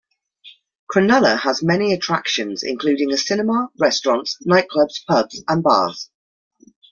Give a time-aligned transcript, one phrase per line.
[0.91, 6.09] Cronulla has many attractions including a cinema, restaurants, nightclubs, pubs and bars.